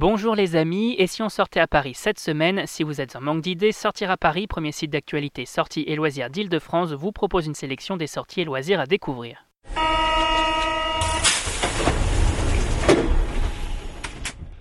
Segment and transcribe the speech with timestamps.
[0.00, 3.20] Bonjour les amis, et si on sortait à Paris cette semaine Si vous êtes en
[3.20, 7.54] manque d'idées, Sortir à Paris, premier site d'actualité sorties et loisirs d'Île-de-France, vous propose une
[7.54, 9.44] sélection des sorties et loisirs à découvrir.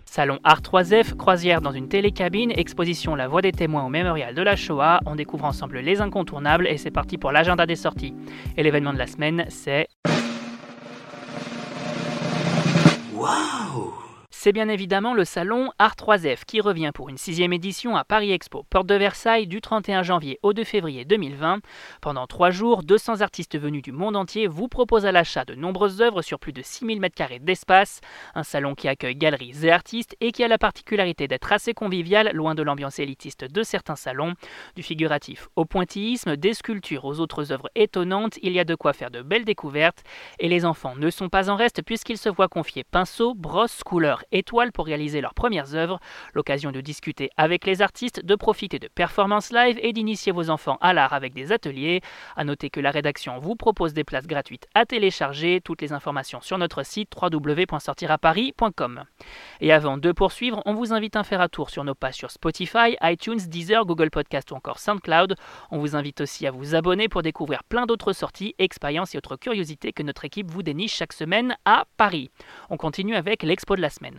[0.04, 4.42] Salon Art 3F, croisière dans une télécabine, exposition La Voix des témoins au mémorial de
[4.42, 5.00] la Shoah.
[5.06, 8.14] On découvre ensemble les incontournables et c'est parti pour l'agenda des sorties.
[8.58, 9.88] Et l'événement de la semaine, c'est.
[14.50, 18.32] C'est bien évidemment le salon Art 3F qui revient pour une sixième édition à Paris
[18.32, 21.60] Expo, porte de Versailles, du 31 janvier au 2 février 2020.
[22.02, 26.02] Pendant trois jours, 200 artistes venus du monde entier vous proposent à l'achat de nombreuses
[26.02, 28.02] œuvres sur plus de 6000 m2 d'espace.
[28.34, 32.32] Un salon qui accueille galeries et artistes et qui a la particularité d'être assez convivial,
[32.34, 34.34] loin de l'ambiance élitiste de certains salons.
[34.76, 38.94] Du figuratif au pointillisme, des sculptures aux autres œuvres étonnantes, il y a de quoi
[38.94, 40.02] faire de belles découvertes.
[40.40, 44.24] Et les enfants ne sont pas en reste puisqu'ils se voient confier pinceaux, brosses, couleurs
[44.40, 46.00] étoiles pour réaliser leurs premières œuvres,
[46.34, 50.78] l'occasion de discuter avec les artistes, de profiter de performances live et d'initier vos enfants
[50.82, 52.02] à l'art avec des ateliers.
[52.36, 56.42] A noter que la rédaction vous propose des places gratuites à télécharger, toutes les informations
[56.42, 59.04] sur notre site www.sortiraparis.com.
[59.62, 62.32] Et avant de poursuivre, on vous invite à faire un tour sur nos pages sur
[62.32, 65.36] Spotify, iTunes, Deezer, Google Podcast ou encore SoundCloud.
[65.72, 69.36] On vous invite aussi à vous abonner pour découvrir plein d'autres sorties, expériences et autres
[69.36, 72.30] curiosités que notre équipe vous déniche chaque semaine à Paris.
[72.70, 74.19] On continue avec l'expo de la semaine.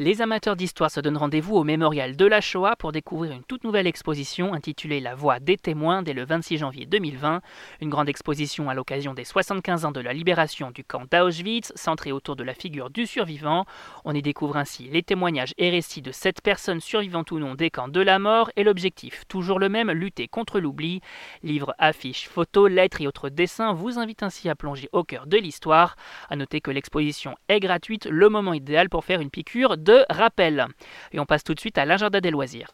[0.00, 3.64] Les amateurs d'histoire se donnent rendez-vous au mémorial de la Shoah pour découvrir une toute
[3.64, 7.40] nouvelle exposition intitulée La Voix des témoins dès le 26 janvier 2020.
[7.80, 12.12] Une grande exposition à l'occasion des 75 ans de la libération du camp d'Auschwitz, centrée
[12.12, 13.64] autour de la figure du survivant.
[14.04, 17.70] On y découvre ainsi les témoignages et récits de sept personnes survivantes ou non des
[17.70, 21.00] camps de la mort et l'objectif, toujours le même, lutter contre l'oubli.
[21.42, 25.38] Livres, affiches, photos, lettres et autres dessins vous invitent ainsi à plonger au cœur de
[25.38, 25.96] l'histoire.
[26.30, 29.76] À noter que l'exposition est gratuite, le moment idéal pour faire une piqûre
[30.08, 30.66] rappel.
[31.12, 32.68] Et on passe tout de suite à l'agenda des loisirs.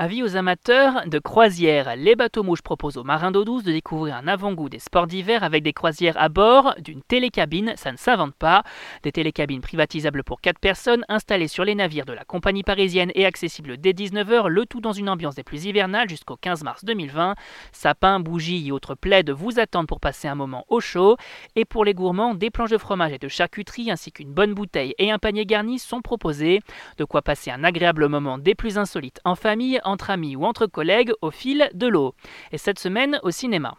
[0.00, 4.14] Avis aux amateurs de croisière, les bateaux mouches proposent aux marins d'eau douce de découvrir
[4.14, 8.36] un avant-goût des sports d'hiver avec des croisières à bord d'une télécabine, ça ne s'invente
[8.36, 8.62] pas.
[9.02, 13.26] Des télécabines privatisables pour 4 personnes installées sur les navires de la compagnie parisienne et
[13.26, 17.34] accessibles dès 19h, le tout dans une ambiance des plus hivernales jusqu'au 15 mars 2020.
[17.72, 21.16] Sapins, bougies et autres plaides vous attendent pour passer un moment au chaud.
[21.56, 24.94] Et pour les gourmands, des planches de fromage et de charcuterie ainsi qu'une bonne bouteille
[24.98, 26.60] et un panier garni sont proposés.
[26.98, 30.66] De quoi passer un agréable moment des plus insolites en famille entre amis ou entre
[30.66, 32.14] collègues au fil de l'eau.
[32.52, 33.76] Et cette semaine au cinéma.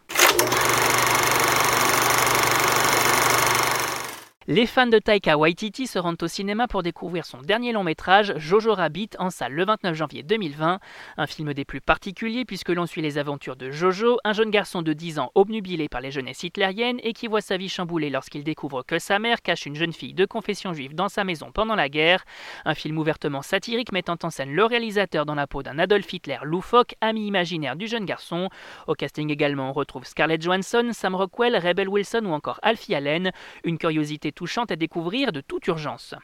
[4.52, 8.32] Les fans de Taika Waititi se rendent au cinéma pour découvrir son dernier long métrage,
[8.36, 10.80] Jojo Rabbit, en salle le 29 janvier 2020.
[11.18, 14.82] Un film des plus particuliers puisque l'on suit les aventures de Jojo, un jeune garçon
[14.82, 18.42] de 10 ans obnubilé par les jeunesses hitlériennes et qui voit sa vie chamboulée lorsqu'il
[18.42, 21.76] découvre que sa mère cache une jeune fille de confession juive dans sa maison pendant
[21.76, 22.24] la guerre.
[22.64, 26.38] Un film ouvertement satirique mettant en scène le réalisateur dans la peau d'un Adolf Hitler
[26.42, 28.48] loufoque, ami imaginaire du jeune garçon.
[28.88, 33.30] Au casting également, on retrouve Scarlett Johansson, Sam Rockwell, Rebel Wilson ou encore Alfie Allen.
[33.62, 36.14] Une curiosité touchante à découvrir de toute urgence.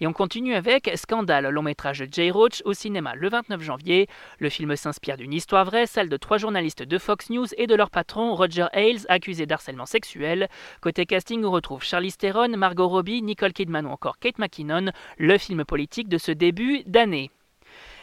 [0.00, 4.08] Et on continue avec Scandale, long métrage de Jay Roach au cinéma le 29 janvier.
[4.40, 7.76] Le film s'inspire d'une histoire vraie, celle de trois journalistes de Fox News et de
[7.76, 10.48] leur patron Roger Ailes, accusé d'harcèlement sexuel.
[10.80, 15.38] Côté casting, on retrouve Charlie Theron, Margot Robbie, Nicole Kidman ou encore Kate McKinnon, le
[15.38, 17.30] film politique de ce début d'année.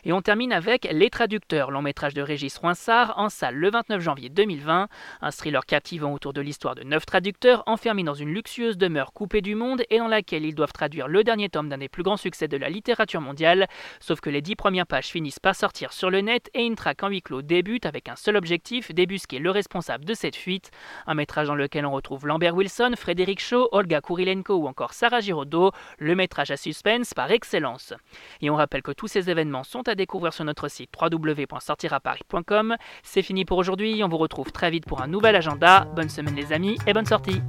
[0.08, 4.00] Et on termine avec Les Traducteurs, long métrage de Régis Roinsard, en salle le 29
[4.00, 4.88] janvier 2020.
[5.20, 9.42] Un thriller captivant autour de l'histoire de neuf traducteurs enfermés dans une luxueuse demeure coupée
[9.42, 12.16] du monde et dans laquelle ils doivent traduire le dernier tome d'un des plus grands
[12.16, 13.68] succès de la littérature mondiale.
[14.00, 17.04] Sauf que les dix premières pages finissent par sortir sur le net et une traque
[17.04, 20.72] en huis clos débute avec un seul objectif, débusquer le responsable de cette fuite.
[21.06, 25.20] Un métrage dans lequel on retrouve Lambert Wilson, Frédéric Shaw, Olga Kurilenko ou encore Sarah
[25.20, 27.94] Giraudot, le métrage à suspense par excellence.
[28.40, 32.78] Et on rappelle que tous ces événements sont à découvrir sur notre site www.sortiraparis.com.
[33.04, 35.86] C'est fini pour aujourd'hui, on vous retrouve très vite pour un nouvel agenda.
[35.96, 37.42] Bonne semaine les amis et bonne sortie